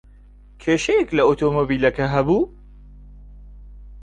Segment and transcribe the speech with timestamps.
[0.61, 2.41] کێشەیەک لە ئۆتۆمۆبیلەکە ھەبوو؟